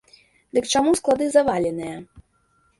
Дык 0.57 0.65
чаму 0.77 0.95
склады 1.01 1.29
заваленыя? 1.37 1.95